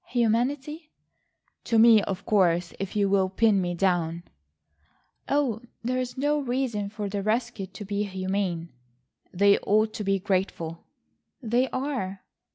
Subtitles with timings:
[0.07, 0.89] "Humanity?"
[1.65, 4.23] "To me, of course, if you will pin me down."
[5.29, 8.73] "Oh, there is no reason for the rescued to be humane."
[9.31, 10.85] "They ought to be grateful."
[11.43, 12.23] "They are."